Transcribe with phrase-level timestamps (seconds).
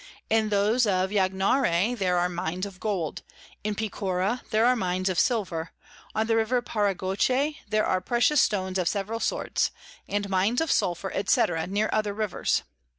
[0.31, 3.21] In those of Yagnare there are Mines of Gold;
[3.63, 5.73] in Picora there are Mines of Silver;
[6.15, 9.69] on the River Paragoche there are precious Stones of several sorts;
[10.09, 11.43] and Mines of Sulphur, &c.
[11.67, 12.63] near other Rivers.